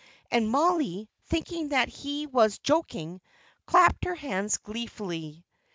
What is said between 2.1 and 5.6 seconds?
was joking, clapped her hands gleefully.